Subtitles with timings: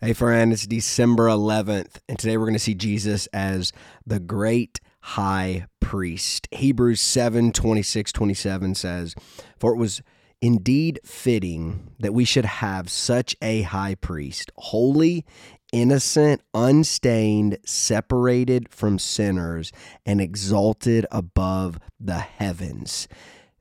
[0.00, 3.72] Hey, friend, it's December 11th, and today we're going to see Jesus as
[4.06, 6.46] the great high priest.
[6.52, 9.16] Hebrews 7 26 27 says,
[9.58, 10.00] For it was
[10.40, 15.26] indeed fitting that we should have such a high priest, holy,
[15.72, 19.72] innocent, unstained, separated from sinners,
[20.06, 23.08] and exalted above the heavens.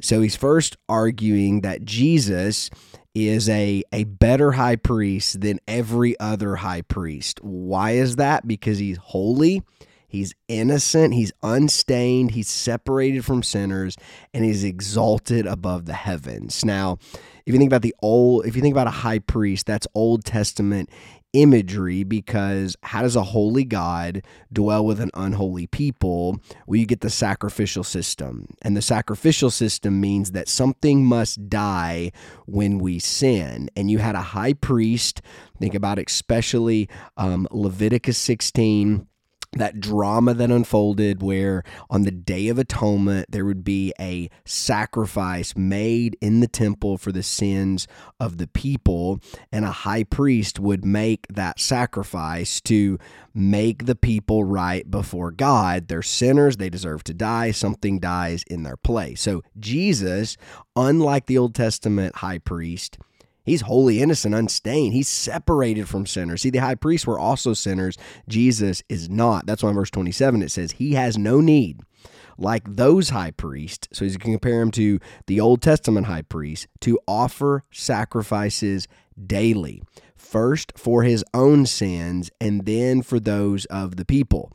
[0.00, 2.70] So he's first arguing that Jesus
[3.14, 7.40] is a, a better high priest than every other high priest.
[7.42, 8.46] Why is that?
[8.46, 9.62] Because he's holy,
[10.08, 13.96] he's innocent, he's unstained, he's separated from sinners,
[14.32, 16.64] and he's exalted above the heavens.
[16.64, 16.98] Now,
[17.44, 20.24] if you think about the old, if you think about a high priest, that's Old
[20.24, 20.88] Testament
[21.32, 26.40] imagery because how does a holy God dwell with an unholy people?
[26.66, 28.46] Well, you get the sacrificial system.
[28.62, 32.12] And the sacrificial system means that something must die
[32.46, 33.70] when we sin.
[33.76, 35.22] And you had a high priest,
[35.58, 39.06] think about especially um, Leviticus 16
[39.52, 45.54] that drama that unfolded where on the day of atonement there would be a sacrifice
[45.56, 47.86] made in the temple for the sins
[48.18, 52.98] of the people and a high priest would make that sacrifice to
[53.34, 55.88] make the people right before God.
[55.88, 59.20] They're sinners they deserve to die something dies in their place.
[59.20, 60.36] So Jesus
[60.76, 62.98] unlike the Old Testament high priest
[63.44, 64.92] He's wholly innocent, unstained.
[64.92, 66.42] He's separated from sinners.
[66.42, 67.96] See, the high priests were also sinners.
[68.28, 69.46] Jesus is not.
[69.46, 71.80] That's why in verse 27 it says, He has no need,
[72.38, 73.88] like those high priests.
[73.92, 78.86] So you can compare him to the Old Testament high priest, to offer sacrifices
[79.26, 79.82] daily,
[80.16, 84.52] first for his own sins and then for those of the people.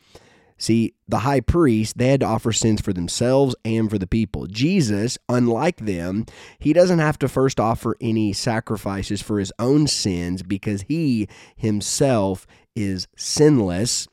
[0.58, 4.48] See, the high priest, they had to offer sins for themselves and for the people.
[4.48, 6.26] Jesus, unlike them,
[6.58, 12.48] he doesn't have to first offer any sacrifices for his own sins because he himself
[12.76, 14.08] is sinless.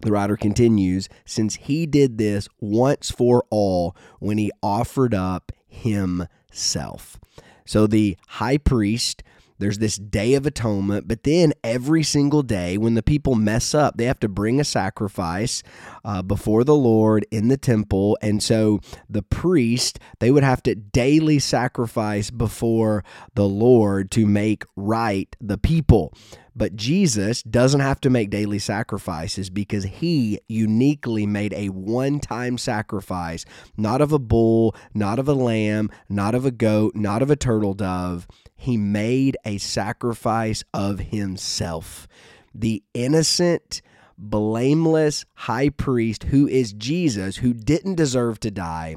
[0.00, 7.18] The writer continues, since he did this once for all when he offered up himself.
[7.64, 9.22] So the high priest
[9.58, 13.96] there's this day of atonement, but then every single day when the people mess up,
[13.96, 15.62] they have to bring a sacrifice
[16.04, 18.18] uh, before the Lord in the temple.
[18.20, 23.04] And so the priest, they would have to daily sacrifice before
[23.34, 26.12] the Lord to make right the people.
[26.56, 32.58] But Jesus doesn't have to make daily sacrifices because he uniquely made a one time
[32.58, 33.44] sacrifice,
[33.76, 37.36] not of a bull, not of a lamb, not of a goat, not of a
[37.36, 38.28] turtle dove.
[38.54, 42.06] He made a sacrifice of himself.
[42.54, 43.82] The innocent,
[44.16, 48.96] blameless high priest who is Jesus, who didn't deserve to die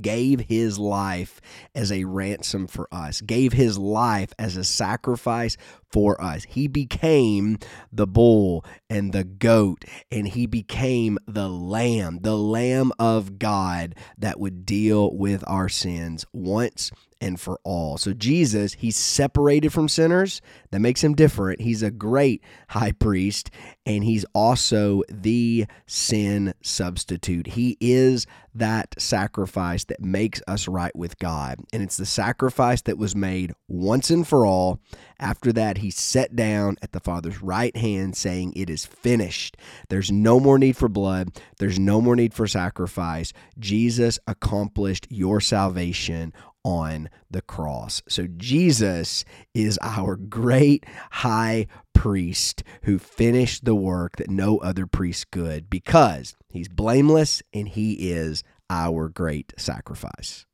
[0.00, 1.40] gave his life
[1.74, 5.56] as a ransom for us, gave his life as a sacrifice
[5.90, 6.44] for us.
[6.44, 7.58] He became
[7.92, 14.38] the bull and the goat, and he became the lamb, the lamb of God that
[14.38, 17.98] would deal with our sins once and for all.
[17.98, 20.40] So Jesus, he's separated from sinners.
[20.70, 21.60] That makes him different.
[21.60, 23.50] He's a great high priest,
[23.86, 27.48] and he's also the sin substitute.
[27.48, 31.58] He is that sacrifice that makes us right with God.
[31.72, 34.80] And it's the sacrifice that was made once and for all.
[35.20, 39.58] After that, he sat down at the Father's right hand, saying, It is finished.
[39.90, 43.34] There's no more need for blood, there's no more need for sacrifice.
[43.58, 46.32] Jesus accomplished your salvation
[46.64, 48.02] on the cross.
[48.08, 55.30] So Jesus is our great high priest who finished the work that no other priest
[55.30, 60.46] could because he's blameless and he is our great sacrifice.